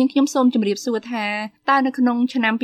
[0.00, 1.26] នាងខ្ញុំសូមជម្រាបសួរថា
[1.70, 2.54] តើនៅក្នុងឆ្នាំ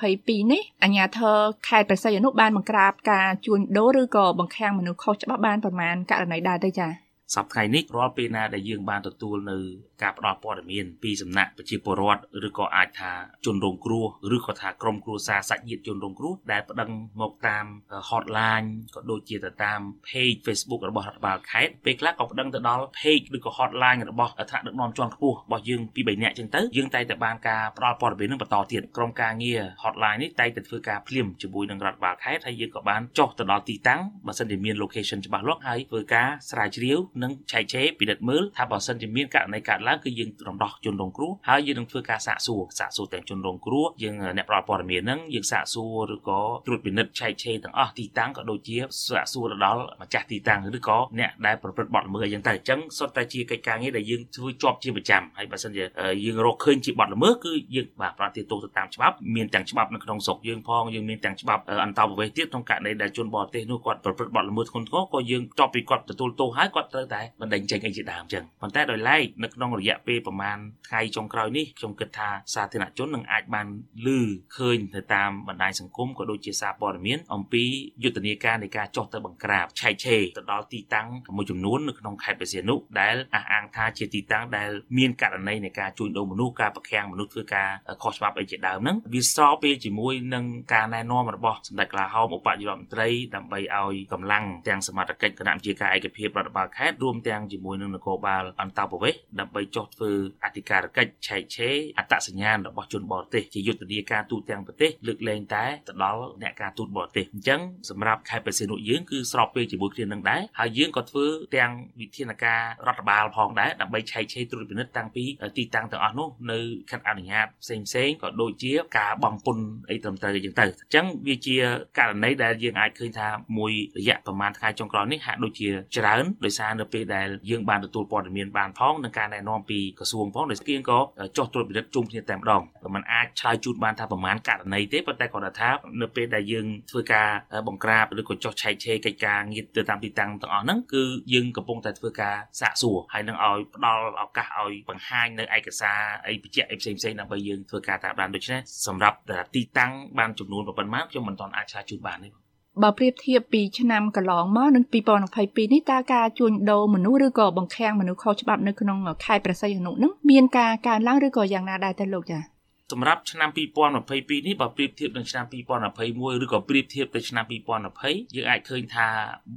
[0.00, 6.90] 2022នេះអាជ្ញាធរខេត្តព្រះសីហនុបានបង្ក្រាបការជួញដូរឬក៏បង្ខាំងមនុស្សខុសច្បាប់បានប្រមាណករណីដែរទេចា៎
[7.34, 9.58] សប្តាហ៍នេះរាល់ពេលណាដែលយើងបានទទួលនៅ
[10.02, 13.12] ការផ្ដល់ព័ត៌មានពីសំណាក់ប្រជាពលរដ្ឋឬក៏អាចថា
[13.46, 14.06] ជនរងគ្រោះ
[14.36, 16.90] ឬក៏ថាក្រុមគ្រួសារសាច់ញាតិជនរងគ្រោះដែលប្តឹង
[17.20, 17.64] មកតាម
[18.10, 55.82] hotline ក៏ដូចជាទៅតាម page Facebook របស់រដ្ឋបាលខេត្តពេលខ្លះក៏ប្តឹងទៅដល់ page ឬក៏ hotline របស់ថ្នាក់ដឹកនាំជាន់ខ្ពស់របស់យើងពី3នាក់ចឹងទៅយើងតែងតែបានការផ្ដល់ព័ត៌មាននឹងបន្តទៀតក្រុមការងារ hotline នេះតែងតែធ្វើការភ្លាមជាមួយនឹងរដ្ឋបាលខេត្តហើយយើងក៏បានចុះទៅដល់ទីតាំងបើសិនជាមាន location ច្បាស់លាស់ហើយធ្វើការស្រាវជ្រាវនិងចែកឆេរពិនិត្យមើលថាបើសិនជាមានករណីកើតឡើងគឺយើងរំដោះជនរងគ្រោះហើយយើងនឹងធ្វើការសាកសួរសាកសួរទាំងជនរងគ្រោះយើងអ្នកផ្ដល់ព័ត៌មានហ្នឹងយើងសាកសួរឬក៏ត្រួតពិនិត្យឆែកឆេរទាំងអស់ទីតាំងក៏ដូចជាសាកសួរទៅដល់ម្ចាស់ទីតាំងឬក៏អ្នកដែលប្រព្រឹត្តបទល្មើសអីចឹងទៅអញ្ចឹងសុទ្ធតែជាកិច្ចការងារដែលយើងធ្វើជាប់ជាប្រចាំហើយបើសិនជា
[56.24, 70.58] យើងរកឃើញជាបទល្មើសគឺយើងបាទប្រតិទោសទៅតាមច្បាប់មានទាំងច្បាប់នៅក្នុងស្រុកយើងផងយើងមានទាំងច្បាប់អន្តរប្រវេសន៍ទៀតក្នុងករណីដែលជនបរទេសនោះគាត់ប្រព្រឹត្តបទល្មើសធ្ងន់ធ្ងរក៏យើងចប់ពីគាត់ទទួលទោសហើយគាត់ត្រូវតែបណ្ដេញចេញអីជាដើមចឹងប៉ុន្តែដោយឡែកនៅក្នុងរយៈពេលប្រហែល
[70.88, 73.66] ថ្ងៃចុងក្រោយនេះខ្ញុំគិតថាសាធារណជននឹងអាចបាន
[74.06, 74.08] ឮ
[74.56, 77.64] ឃើញទៅតាមបណ្ដាញសង្គមក៏ដូចជាសារព័ត៌មានអំពី
[78.04, 87.68] យុទ្ធនាការនៃការចោះទៅបង្ក្រាបឆែកឆេរទៅដល់ទីតាំងមួយចំនួននៅក្នុងខេត្តបរសៀនុដែលអះអាងថាជាទីតាំងដែលមានករណីនៃការជួញដូរមនុស្សការប្រខាំងមនុស្សធ្វើការ
[88.02, 90.44] ខុសច្បាប់អីជាដើមហ្នឹងវាស្របពេលជាមួយនឹង
[90.74, 100.12] ការណែនាំរបស់សម្ដេចក្លាហោមឧបនាយករដ្ឋមន្ត្រីដើម្បីឲ្យកម្លាំងទាំងសមត្ថកិច្ចគណៈវិជាការឯកភាពរដ្ឋបាលខេត្តរួមទាំងជាមួយនឹងនគរបាលអន្តរប្រវេសន៍ដើម្បីចុះធ្វើ
[100.44, 115.24] អធិការកិច្ចឆែកឆេរអត្តសញ្ញាណរបស់ជនបរទេសជាយុទ្ធនាការទូទាំងប្រទេសលើកលែងតែទៅដល់អ្នកការទូតបរទេសអញ្ចឹងសម្រាប់ខេត្តបរសេនុយើងគឺស្របពេលជាមួយគ្នានឹងដែរហើយយើងក៏ធ្វើទាំងវិធានការរដ្ឋបាលផងដែរដើម្បីឆែកឆេរត្រួតពិនិត្យតាំងពី
[115.58, 116.58] ទីតាំងទាំងអស់នោះនៅ
[116.90, 119.58] ខិតអនុញ្ញាតផ្សេងផ្សេងក៏ដូចជាការបងពុន
[119.90, 121.56] អីត្រឹមត្រូវអញ្ចឹងទៅអញ្ចឹងវាជា
[121.98, 123.28] ករណីដែលយើងអាចឃើញថា
[123.58, 130.98] មួយរយៈប្រហែលថ្ងៃចុងក្រោយនេះហាក់ដូចជាច្រើនដោយសារនៅពេលដែលយើងបានទទួលព័ត៌មានបានផងនឹងការណែនាំពីក្រសួងផងដែលស្គៀងក៏
[131.36, 132.62] ចុះត្រួតពិនិត្យជុំគ្នាតែម្ដង
[132.94, 135.70] มันអាចឆ្លើយជូនបានថាប្រមាណករណីទេប៉ុន្តែគាត់ថា
[136.00, 137.28] នៅពេលដែលយើងធ្វើការ
[137.68, 149.16] បង្ក្រាបឬក៏ចុះឆែកឆេរកិច្ចការងារទៅតាមទីតាំងទាំងអស់ហ្នឹងគឺយើងកំពុងតែធ្វើការសាកសួរហើយនឹងឲ្យផ្ដល់ឱកាសឲ្យបង្ហាញនៅឯកសារអីបញ្ជាក់អីផ្សេងផ្សេងដើម្បីយើងធ្វើការតាមដានដូច្នេះសម្រាប់
[149.54, 152.43] ទីតាំងបានចំនួនប៉ុន្មានខ្ញុំមិនទាន់អាចឆ្លើយជូនបានទេ
[152.82, 162.53] បើប្រៀបធៀបពីឆ្នាំកន្លងមកនឹង2022នេះតើការជួញដូរមនុស្សឬក៏បង្ខាំងមនុស្សខុសច្បាប់នៅក្នុងខេត្តព្រះសីហនុនឹងមានការកើនឡើងឬក៏យ៉ាងណាដែរទៅលោកចា៎
[162.92, 167.44] សម្រាប់ឆ្នាំ2022នេះបើប្រៀបធៀបនឹងឆ្នាំ2021ឬក៏ប្រៀបធៀបទៅឆ្នាំ
[167.90, 169.06] 2020យើងអាចឃើញថា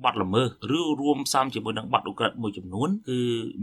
[0.03, 3.19] បទល្មើសឬរួមផ្សំជាមួយនឹងបទឧក្រិដ្ឋមួយចំនួនគឺ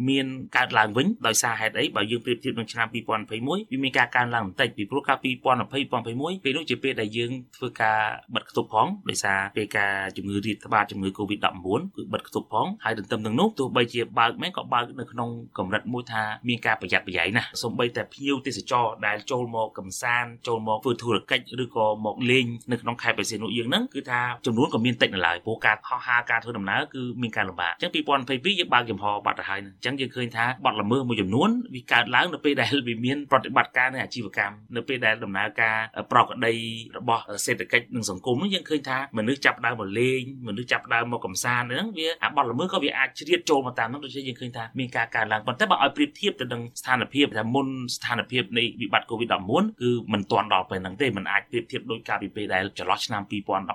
[0.09, 0.27] មាន
[0.57, 7.99] កើតឡើងវិញដោយសារហេតុអីបើយើងប្រៀបធៀបនឹងឆ្នាំ2021វាមានការកើនឡើងបន្តិចពីព្រោះកាល2020 2021ពេលនោះជាពេលដែលយើងធ្វើការ
[8.35, 11.49] បិទគប់ផងដោយសារពេលការជំងឺរាតត្បាតជំងឺ Covid-19
[11.97, 35.77] គឺបិទគប់ផងហើយទន្ទឹមនឹងនោះទោះបីជាបើកមែនក៏បើកនៅក្នុងកម្រិតមួយថាមានការប្រយ័ត្នប្រយែងណាស់សូម្បីតែភ្ញៀវទេសចរដែលចូលមកកំសាន្តចូលមកធ្វើធុរកិច្ចឬក៏មកលេងនៅក្នុងខេត្តបរសៀនុយើងហ្នឹងគឺថាចំនួនក៏មានតិចនៅឡើយព្រោះការហោះហើរការធ្វើដំណើរគឺមានការលំបាកអញ្ចឹង2022យើងបើកចំហបាត់ទៅហើយអញ្ចឹងយើងឃើញថាបាត់ល្មើសមួយចំនួនវាកើតឡើងនៅពេលដែលវាមានប្រតិបត្តិការនៅអាជីវកម្មនៅពេលដែលដំណើរការ
[36.13, 36.53] ប្រកដី
[36.99, 47.67] របស់សេដ្ឋកិច្ចនិងសង្គមហ្នឹងយើងឃើញថាមនុស្សចាប់ដើមមកលេងមនុស្សចាប់ដើមមកកំសាន្តហ្នឹងវាអាបាត់ល្មើសក៏វាអាចជ្រៀតចូលមកតាមហ្នឹងដូចជាយើងឃើញថាមានការកើនឡើងប៉ុន្តែបើឲ្យប្រៀបធៀបទៅនឹងស្ថានភាពថាមុន
[47.97, 49.44] ស្ថានភាពនៃវិបត្តិ COVID-19
[49.81, 53.67] គឺមិនទាន់ដល់ពេលហ្នឹងទេมันអាចប្រៀបធៀបដូចកាលពីពេលដែលចន្លោះឆ្នាំ2016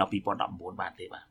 [0.00, 1.24] ដល់2019បានទេបាទ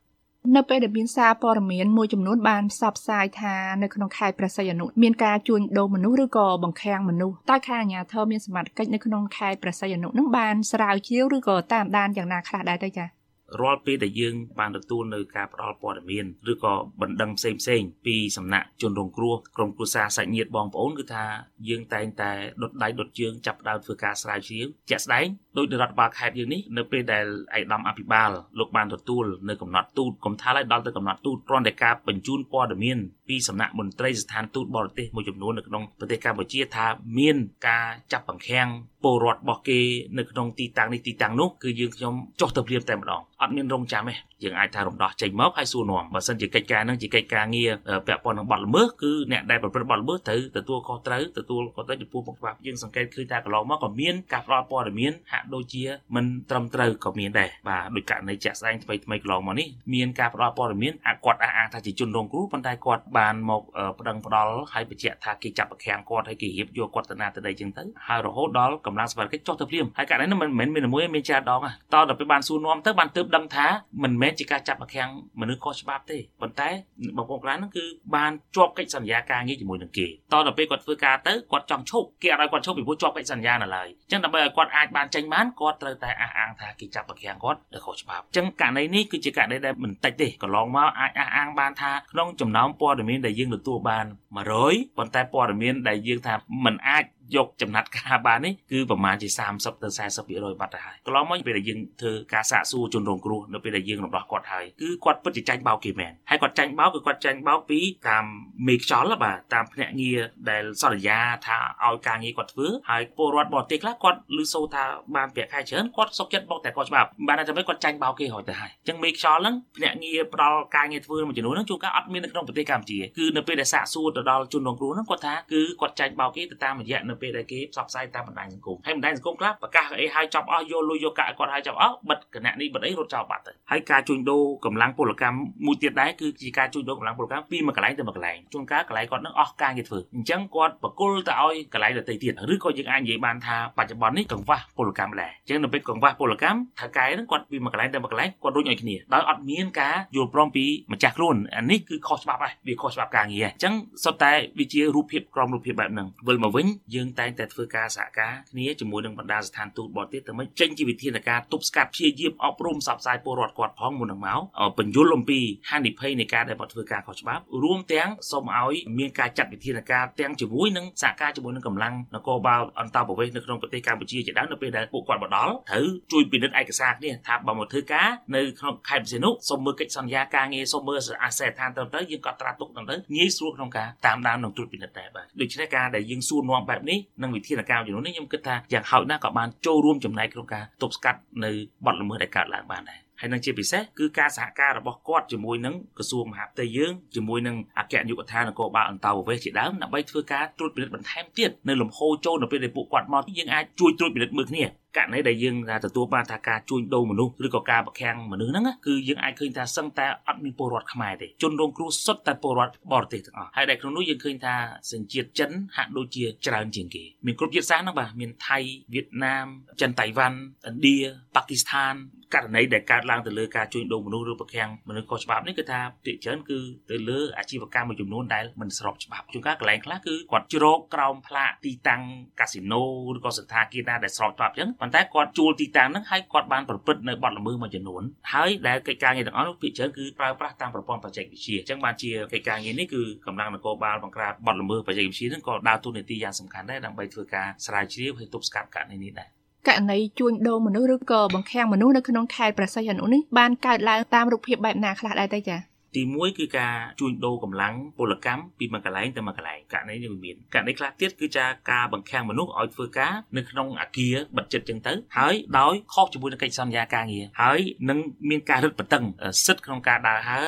[0.56, 13.17] នៅពេលដែលមានសារព័ត៌មានមួយចំនួនបានផ្សព្វផ្សាយថានៅក្នុងខេត្តព្រះសីហនុមានការជួញដូរមនុស្សឬក៏បង្ខាំងមនុស្សតើខាងអាជ្ញាធរមានសមត្ថកិច្ចនៅក្នុងខេត្តព្រះសីហនុនឹងបានស្រាវជ្រាវឬក៏តាមដានយ៉ាងណាខ្លះដែរទៅចា៎
[13.60, 21.24] រាល់ពេលដែលយើងបានទទួលនៅការផ្ដល់ព័ត៌មានឬក៏បណ្ដឹងផ្សេងផ្សេងពីសំណាក់ជនរងគ្រោះក្រុមគ្រួសារសាច់ញាតិបងប្អូនគឺថា
[21.68, 22.32] យើងតែងតែ
[22.62, 27.24] ដុតដៃដុតជើងចាប់ដើមធ្វើការស្រាវជ្រាវជាក់ស្ដែងដោយរដ្ឋបាលខេត្តយើងនេះនៅពេលដែល
[27.56, 32.98] ឯកឧត្តមអភិបាលលោកបានទទួលនៅកំណត់ទូតកុំថាឲ្យដល់ទៅកំណត់ទូតគ្រាន់តែការបញ្ជូនព័ត៌មាន
[33.28, 36.86] ពីសំណាក់មន្ត្រីស្ថានទូតបរទេសមួយចំនួននៅក្នុងប្រទេសកម្ពុជាថា
[37.18, 37.36] មាន
[37.68, 38.68] ការចាប់បង្ខាំង
[39.04, 39.80] ពលរដ្ឋរបស់គេ
[40.18, 44.14] នៅក្នុងទីតាំងនេះទីតាំងនោះគឺយើងខ្ញុំចុះទៅព្រាមតែម្ដងអត់មានរងចាំទេ
[44.44, 47.70] យើងអាចថារំដោះចេញមកហើយសួរនាំបើសិនជាកិច្ចការនឹងជាកិច្ចការងារ
[48.06, 55.84] ពាក់ព័ន្ធនឹងបទល្មើសគឺអ្នកដែលប្រព្រឹត្តបទល្មើសត្រូវទទួលខុសត្រូវទទួលខុសត្រូវចំពោះមុខច្បាប់យើងសង្កេតឃើញថាកន្លងមកក៏មានការផ្ដល់ព័ត៌មានហាក់ដូចជា
[56.14, 63.62] មិនត្រឹមត្រូវក៏មានដែរបាទដោយករណីជាក់ស្ដែងថ្មីថ្មីកន្លងមកនេះមានការផ្ដល់ព័ត៌មានអាគាត់អះអាងថាជាជនរងគ្រោះប៉ុន្តែគាត់បានមក
[63.98, 71.60] ប្តឹងផ្ដល់ហើយបញ្ជាក់ថាគេចាប់ប្រខាំងគាត់ហើយគេរៀបយកគាត់ទៅណាទៅដីចឹងទៅហើយរហូតដល់កម្លាំងសមត្ថកិច្ចចុះទៅភ្លាមហើយករណីនេះមិនមែនមានមួយមានច្រើនដង
[71.92, 73.66] តដល់ពេលបានសួរនាំទៅបានទើបដឹងថា
[74.02, 76.68] មិនមែនជាការចាប់ប្រខាំងមនុស្សខុសច្បាប់ទេប៉ុន្តែ
[77.16, 94.06] បងប្អូនខ្លះហ្នឹងគឺបានជាប់កិច្ចសន្យាការងារជាមួយនឹងគេតដល់ពេលគាត់ធ្វើការទៅគាត់ចង់ឈប់គេអត់ឲ្យគាត់ឈប់ពីព្រោះជាប់កិច្ចសន្យានៅឡើយអញ្ចឹងដើម្បីឲ្យគាត់អាចបានចេញបានគាត់ត្រូវតែអះអាងថាគេចាប់ប្រខាំងគាត់ដោយខុសច្បាប់អញ្ចឹងករណីនេះគឺជាករណីដែលមិនតិចទេកន្លងមកអាចអះអាងបានថាក្នុងចំណោមព័ត៌មានដែលយើងទទួលបាន
[94.50, 97.04] 100ប៉ុន្តែព័ត៌មានដែលយើងថាมันអាច
[97.36, 99.88] យកចំណាត់ការបាននេះគឺប្រមាណជា30ទៅ
[100.24, 108.24] 40%បាត់ទៅហើយកន្លងមកពេលដែលយើងធ្វើការសាកសួរជនរងគ្រោះនៅពេលដែលយើងរំដោះគាត់ហើយគឺគាត់ពិតជាចាញ់បោកគេមែនហើយគាត់ចាញ់បោកគឺគាត់ចាញ់បោកពីតាម
[108.68, 110.18] មេខ្យល់បាទតាមភ្នាក់ងារ
[110.50, 114.84] ដែលសន្យាថាឲ្យការងារគាត់ធ្វើហើយពលរដ្ឋបរទេសខ្លះគាត់ឮសូរថា
[115.16, 153.74] បានប្រាក់ខែច្រើនគាត់សុខចិត្តបោកតែគាត់ច្បាប់បានតែមិនគាត់ចាញ់បោកគេហើយទៅហើយអញ្ចឹងមេខ្យល់ហ្នឹងភ្នាក់ងារផ្ដល់ការងារធ្វើមួយចំនួនហ្នឹងជួនកាលអត់មាននៅក្នុងប្រទេសកម្ពុជាគឺនៅពេលដែលសាកសួរទៅដល់ជនរងគ្រោះហ្នឹងគាត់ថាគឺគាត់ចាញ់បោកគេទៅតាមរយៈនៅពេលដែលគេផ្សព្វផ្សាយតាមបណ្ដាញសង្គមហើយបណ្ដាញសង្គមខ្លះប្រកាសអីហើយចាប់អស់យកលុយយកកាក់គាត់ហើយចាប់អស់បិទគណៈនេះបិទអីរត់ចោលបាត់ទៅហើយការជួញដូរកម្លាំងពលកម្មមួយទៀតដែរគឺជាការជួញដូរកម្លាំងពលកម្មពីមួយកន្លែងទៅមួយកន្លែងជួនកាលកន្លែងគាត់នឹងអស់ការងារធ្វើអញ្ចឹងគាត់បកគលទៅឲ្យកន្លែងដទៃទៀតឬក៏យើងអាចនិយាយបានថាបច្ចុប្បន្ននេះកង្វះពលកម្មដែរអញ្ចឹងនៅពេលកង្វះពលកម្មថៅកែហ្នឹងគាត់ពីមួយកន្លែងទៅមួយកន្លែងគាត់រុញឲ្យគ្នាដោយអត់មានការយល់ព្រមពីម្ចាស់ខ្លួនអានេះគឺខុសច្បាប់ហើយវាខុសច្បាប់ការងារអញ្ចឹង
[154.04, 164.40] សុទ្ធតែវាជារូបភាពក្រមរូបភាពបែបហ្នឹងវិលមកវិញយើងតែងតែធ្វើការសហការគ្នាជាមួយនឹងបណ្ដាស្ថានទូតបរទេសទៅមិនចេញជាវិធានការទប់ស្កាត់ព្យាយាមអប់រំផ្សព្វផ្សាយពលរដ្ឋគាត់ផងមុននឹងមក
[164.78, 165.40] បញ្យល់អំពី
[165.70, 182.82] ហានិភ័យនៃការដែលគាត់ធ្វើការខុសច្បាប់រួមទាំងសូមឲ្យមានការចាត់វិធានការទាំងជាមួយនឹងសហការជាមួយនឹងកម្លាំងនគរបាលអន្តរប្រវេសន៍នៅក្នុងប្រទេសកម្ពុជាជាដើមនៅពេលដែលពួកគាត់មកដល់ត្រូវជួយពិនិត្យឯកសារគ្នាថាបើមកធ្វើការនៅក្នុងខេត្តបរសេនុសូមមើលកិច្ចសន្យាការងារសូមមើលអាសយដ្ឋានទៅទៅយើងក៏ត្រាទុកទៅ
[183.16, 191.50] ងាយស្រួលក្នុងការតាមដាននិងត្រួតពិនិត្យដែរបាទដូច្នេះការដែលយើងសួរនាំបែបនេះនិងវិធានការចំនួននេះខ្ញុំគិតថាយ៉ាងហោចណាស់ក៏បានចូលរួមចំណែកក្នុងការទប់ស្កាត់នៅ
[191.86, 204.64] បទល្មើសដែលកើតឡើងបានដែរ ហើយនឹងជាពិសេសគឺការសហការរបស់គាត់ជាមួយនឹងក្រសួងមហាផ្ទៃយើងជាមួយនឹងអគ្គនាយកដ្ឋាននគរបាលអន្តរប្រវេសន៍ជាដើមដើម្បីធ្វើការត្រួតពិនិត្យបន្ថែមទៀតនៅលំហូរចូលនៅពេលដែលពួកគាត់មកយើងអាចជួយត្រួតពិនិត្យមើលគ្នា
[204.96, 205.56] ករណីដែលយើង
[205.86, 214.54] ទទួលបានថាការជួញដូរមនុស្សឬក៏ការប្រខាំងមនុស្សហ្នឹងគឺយើងអាចឃើញថាសឹងតែអត់មានពលរដ្ឋខ្មែរទេជនរងគ្រោះសុទ្ធតែពលរដ្ឋបរទេសទាំងអស់ហើយដែលក្នុងនោះយើងឃើញថា
[214.92, 218.58] សញ្ជាតិចិនហាក់ដូចជាច្រើនជាងគេមានគ្រប់ជាតិសាសន៍ហ្នឹងបាទមានថៃ
[218.94, 219.46] វៀតណាម
[219.80, 220.38] ចិនតៃវ៉ាន់
[220.68, 220.98] ឥណ្ឌា
[221.34, 221.94] ប៉ាគីស្ថាន
[222.34, 226.58] ករណីដែលកើតឡើងទៅលើការជួញដូរមនុស្សឬប្រខាំងមនុស្សខុសច្បាប់នេះគឺថាភាគច្រើនគឺ
[226.90, 232.02] ទៅលើអាជីវកម្មមួយចំនួនដែលមិនស្របច្បាប់ជួនកាលកន្លែងខ្លះគឺគាត់ជ្រកក្រោមផ្លាកទីតាំង
[232.40, 232.82] កាស៊ីណូ
[233.16, 238.02] ឬក៏សន្តាគារណាដែលស្របច្បាប់អញ្ចឹងប៉ុន្តែគាត់ជួលទីតាំងហ្នឹងហើយគាត់បានប្រព្រឹត្តនៅបទល្មើសមួយចំនួន
[238.32, 249.37] ហើយដែលកិច្ចការងារទាំងអស់នោះភាគច្រើនគឺប្រើប្រាស់តាមប្រព័ន្ធបច្ចេកវិទ្យាអញ្ចឹងបានជាកិច្ចការងារនេះគឺកម្លាំងនគរបាលបង្ក្រាបបទល្មើសបច្ចេកវិទ្យាហ្នឹងក៏ដើរតួនាទីយ៉ាងសំខាន់ដែរដើម្បីធ្វើការស្រាវជ្រាវហើយទប់ស្កាត់ករណីនេះដែរ
[249.72, 267.98] ករណីជួញដូរមនុស្សឬក៏បង្ខាំងមនុស្សនៅក្នុងខេត្តប្រសិទ្ធអនុនេះបានកើតឡើងតាមរូបភាពបែបណាខ្លះដែរទេចា៎ទី1គឺការជួញដូរកម្លាំងពលកម្មពីមួយកន្លែងទៅមួយកន្លែងករណីនេះមានករណីខ្លះទៀតគឺជាការបង្ខាំងមនុស្សឲ្យធ្វើការនៅក្នុងអាគារបិទជិតចឹងទៅហើយដោយខុសជាមួយនឹងកិច្ចសន្យាការងារហើយនឹង
[268.30, 269.04] មានការរឹតបន្តឹង
[269.46, 270.44] សិទ្ធិក្នុងការដើរហើរ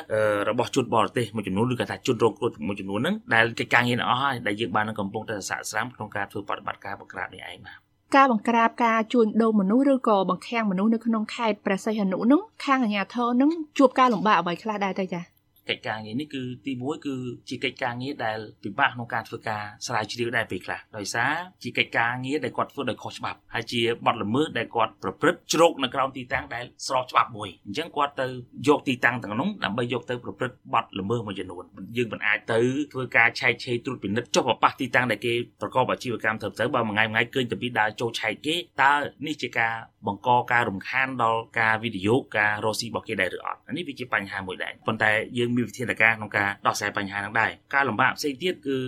[0.49, 15.30] របស់ជនបរទេសមួយចំនួនឬក៏ថាជនរងគ្រោះមួយចំនួនហ្នឹងដែលកិច្ចការងារទាំងអស់ហើយដែលយើងបាននឹងកំពុងតែសាកស្រាំក្នុងការធ្វើបប្រតិបត្តិការបង្ក្រាបនេះឯងបាទ ការបង្ក្រាបការជួញដូរមនុស្សឬក៏បង្ខាំងមនុស្សនៅក្នុងខេត្តព្រះសីហនុនោះខាងអាជ្ញាធរនឹងជួបការលំបាកអ្វីខ្លះដែរទេចា៎
[15.70, 17.15] កិច្ចការងារនេះគឺទី1គឺ
[17.48, 28.27] ជាកិច្ចការងារដែលពិបាកក្នុងការធ្វើការស្រាវជ្រាវដែរពេលខ្លះដោយសារជាកិច្ចការងារដែលគាត់ធ្វើដោយខុសច្បាប់ហើយជាបទល្មើសដែលគាត់ប្រព្រឹត្តជ្រោកនៅក្រោមទីតាំងដែលស្របច្បាប់មួយអញ្ចឹងគាត់ទៅ
[28.69, 31.65] យកទីតាំងទាំងនោះដើម្បីយកទៅប្រព្រឹត្តបទល្មើសមួយចំនួន
[31.96, 32.60] យើងមិនអាចទៅ
[32.93, 38.93] ធ្វើការឆែកឆេរត្រួតពិនិត្យចុះប្រប៉ះទីតាំងដែលគេប្រកបអាជីវកម្មទៅទៅបើមួយថ្ងៃមួយថ្ងៃឃើញតែពីដើរចូលឆែកគេតើ
[39.27, 39.74] នេះជាការ
[40.06, 48.79] បង្កការរំខានដល់ការវិនិយោគការរកស៊ីរបស់គេដែរឬអត់នេះវាជាបញ្ហាមួយដែរប៉ុន្តែយើងមានវិធានការក្នុងការដោះស្រាយបញ្ហាហ្នឹងដែរការលំបាកផ្សេងទៀតគឺ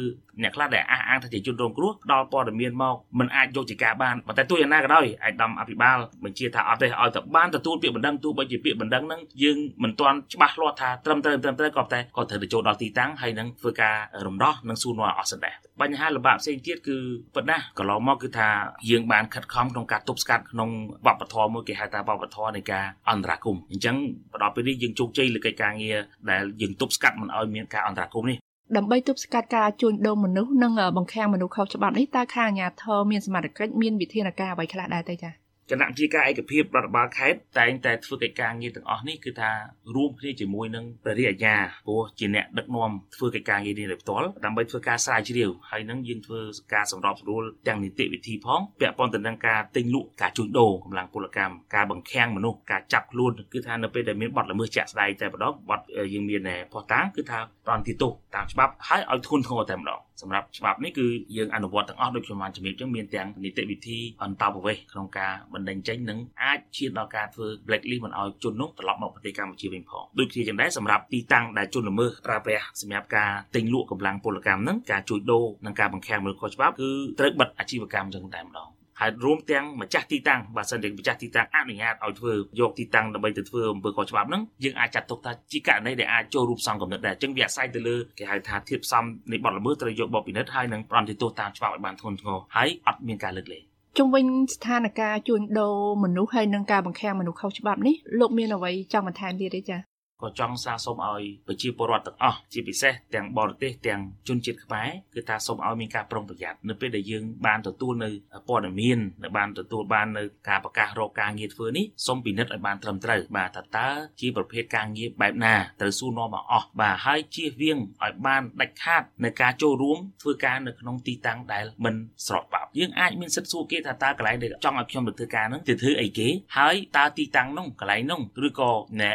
[0.43, 13.95] អ្នកខ្លះដែលអះអាងថាជាជនរងគ្រោះដល់ព័ត៌មានមកមិនអាចយកជាការបានប៉ុន្តែទោះយ៉ាងណាក៏ដោយឯកឧត្តមអភិបាលបញ្ជាថាអត់ទេឲ្យតែបានទទួលពាក្យបណ្ដឹងទោះបីជាពាក្យបណ្ដឹងហ្នឹងយើងមិនទាន់ច្បាស់លាស់ថាត្រឹមត្រូវត្រឹមត្រូវក៏តែក៏ត្រូវទៅចូលដល់ទីតាំងហើយនឹងធ្វើការ
[14.27, 16.97] រំដោះនិងសួរនាំអស់សដែរបញ្ហាលំបាកផ្សេងទៀតគឺ
[17.35, 18.49] ប៉ុណ្ណាកន្លងមកគឺថា
[18.91, 20.71] យើងបានខិតខំក្នុងការទប់ស្កាត់ក្នុង
[21.07, 23.97] វប្បធម៌មួយគេហៅថាវប្បធម៌នៃការអន្តរាគមន៍អញ្ចឹង
[24.43, 25.99] ដល់ពេលនេះយើងជោគជ័យលើកិច្ចការងារ
[26.31, 28.39] ដែលយើងទប់ស្កាត់មិនឲ្យមានការអន្តរាគមន៍នេះ
[28.77, 35.42] ដើម្បីទប់ស្កាត់ការជួញដូរមនុស្សនិងបង្ខាំងមនុស្សខុសច្បាប់នេះតើខាងអាជ្ញាធរមានសមត្ថកិច្ចមានវិធានការអ្វីខ្លះដែរទេចា៎
[35.73, 39.51] គណៈជាការឯកភាពរដ្ឋបាលខេត្តតែងតែធ្វើកិច្ចការងារទាំងអស់នេះគឺថា
[39.95, 46.41] រួមគ្នាជាមួយនឹងព្រះរាជអាជ្ញាព្រោះជាអ្នកដឹកនាំធ្វើកិច្ចការងារនេះដោយផ្ទាល់ដើម្បីធ្វើការស្រាវជ្រាវហើយនឹងយើងធ្វើ
[46.75, 55.81] ការសម្របសម្រួលទាំងនីតិវិធីផងពាក់ព័ន្ធទៅនឹងការទិញលក់ការជួញដូរកម្លាំងពលកម្មការបង្ខាំងមនុស្សការចាប់ខ្លួនគឺថានៅពេលដែលមានបទល្មើសជាក់ស្ដែងតែម្ដងបទ
[56.15, 56.41] យើងមាន
[56.73, 65.33] ផុសតាងគឺថាប្រន់ទីទោសតាមច្បាប់ហើយឲ្យធន់ធ្ងរតែម្ដងសម្រាប់ច្បាប់នេះគឺយើងអនុវត្តទាំងអស់ដូចខ្ញុំបានជំរាបចឹងមានទាំងនីតិវិធីអន្តរប្រវេសក្នុងការ
[65.63, 78.69] បណ្ដេញចេញនិងអាចឈានដល់ការធ្វើ blacklist មិនឲ្យជននោះត្រឡប់មកប្រទេសកម្ពុជាវិញផងដូចគ្នាចឹងដែរសម្រាប់ទីតាំងដែលជនល្មើសប្រើប្រាស់សម្រាប់ការទិញលក់កម្លាំងពលកម្មហ្នឹងការជួញដូរនិងការបង្ខាំងមនុស្សខុសច្បាប់គឺត្រូវបិទអាជីវកម្មចឹងតែម្ដង
[79.01, 99.92] ហើយរួមទាំងម្ចាស់ទីតាំងបើសិនជាម្ចាស់ទីតាំងអនុញ្ញាតឲ្យធ្វើយកទីតាំងដើម្បីទៅធ្វើអំពើខុសច្បាប់ហ្នឹងយើងអាចចាត់ទុកថាជាករណីដែលអាចចូលរូបសំកំណត់ដែរអញ្ចឹងវាអាស្រ័យទៅលើគេហៅថាធាតុផ្សំនៃបទល្មើសត្រូវយកបបពិនិត្យហើយនឹងប្រំទីទោសតាមច្បាប់ឲ្យបានធ្ងន់ធ្ងរហើយអត់មានការលើកលែង ជុំវិញស្ថានភាពជួញដូរមនុស្សហើយនឹងការបង្ខាំងមនុស្សខុសច្បាប់នេះលោកមានអ្វីចង់បន្ថែមទៀតទេចា៎
[100.23, 108.11] ក៏ចង់សាសុំឲ្យប្រជាពលរដ្ឋទាំងអស់ជាពិសេសទាំងបរទេសទាំងជនជាតិខ្មែរគឺថាសូមឲ្យមានការប្រុងប្រយ័ត្ននៅពេលដែលយើងបានទទួលនៅ
[108.49, 113.89] ព័ត៌មាននៅបានទទួលបាននៅការប្រកាសរកការងារធ្វើនេះសូមពិនិត្យឲ្យបានត្រឹមត្រូវបាទថាតើ
[114.21, 121.95] ជាប្រភេទការងារបែបណាត្រូវសួរនាំមកអស់បាទហើយជៀសវាងឲ្យបានដាច់ខាតនៅការចូលរួមធ្វើការនៅក្នុងទីតាំងដែលមិន
[122.27, 128.71] ស្របច្បាប់យើងអាចមានសិទ្ធិសួរគេថាតើកន្លែងដែលចង់ឲ្យខ្ញុំទៅធ្វើការហ្នឹងទៅធ្វើអីគេហើយតើទីតាំងនោះកន្លែងនោះឬក៏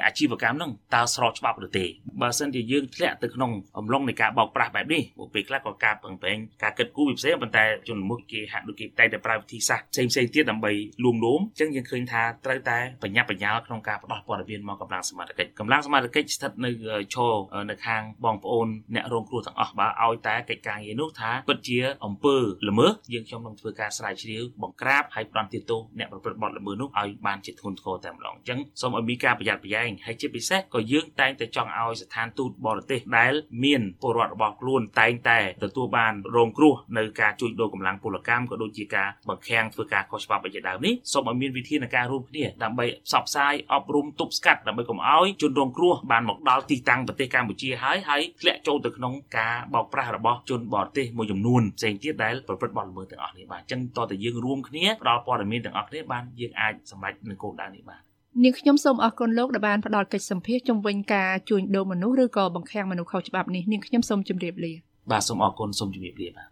[0.05, 1.85] អាជីវកម្មនោះតើស្របច្បាប់ឬទេ
[2.21, 10.71] បើសិនជាយើងធ្លាក់ទៅក្នុងអំឡុងនៃការបោកប្រាស់បែបនេះពួកពេលខ្លះក៏ការពឹងប្រែងការគិតគូរវាផ្សេងប៉ុន្តែជនមុខគេហាក់ដូចគេតែតែប្រើវិធីសាស្ត្រផ្សេងផ្សេងទៀតដើម្បី
[11.03, 16.71] លួងលោមអញ្ចឹងយើងឃើញថាត្រូវតែបញ្ញាបញ្ញាលក្នុងការផ្ដោះព័ត៌មានមកកម្លាំងសមត្ថកិច្ចកម្លាំងសមត្ថកិច្ចស្ថិតនៅ
[17.15, 17.33] ឈរ
[17.69, 22.35] នៅខាងបងប្អូនអ្នករងគ្រោះទាំងអស់បើឲ្យតែកិច្ចការងារនោះថាពិតជាអំពើ
[22.69, 58.06] ល្មើសយើងខ្ញុំនឹងធ្វើការស្រាវជ្រាវបង្ក្រាបហើយប្រន់ទាទោសអ្នកប្រព្រឹត្តបទល្មើសនោះឲ្យបានជាធ្ងន់ធ្ងរតែម្ដងអញ្ចឹងសូមឲ្យមានការប្រយ័ត្នប្រយែងហើយជាពិសេសក៏យើងតែងតែចង់ឲ្យស្ថានទូតបរទេសដែលមានពលរដ្ឋរបស់ខ្លួនតែងតែទទួលបានរងគ្រោះនៅការជួញដូរកម្លាំងពលកម្មក៏ដូចជាការបង្ខាំងធ្វើការខុសច្បាប់ជាដើមនេះសូមឲ្យមានវិធានការរួមគ្នាដើម្បីផ្សព្វផ្សាយអប់រំទប់ស្កាត់ដើម្បីកុំឲ្យជនរងគ្រោះបានមកដល់ទីតាំងប្រទេសកម្ពុជាហើយហើយធ្លាក់ចូលទៅក្នុងការបោកប្រាស់របស់ជនបរទេសមួយចំនួនផ្សេងទៀតដែលប្រព្រឹត្តបទល្មើសទាំងអស់នេះបាទអញ្ចឹងតើតើយើងរួមគ្នាផ្ដល់ព័ត៌មានទាំងអស់គ្នាបានយើងអាចសម្រេចនឹងគោលដៅនេះបាទ
[58.43, 64.73] នាងខ្ញុំសូមអរគុណលោកដែលបានផ្ដល់កិច្ចសម្ភារជំវិញការជួញដូរមនុស្សឬក៏បង្ខាំងមនុស្សខុសច្បាប់នេះនាងខ្ញុំសូមជម្រាបលា
[65.11, 66.47] បាទសូមអរគុណសូមជម្រាបលាបាទ